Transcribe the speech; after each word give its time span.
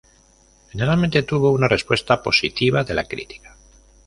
Generalmente, 0.71 1.21
tuvo 1.21 1.51
una 1.51 1.67
respuesta 1.67 2.23
positiva 2.23 2.83
de 2.83 2.95
la 2.95 3.03
crítica. 3.07 3.55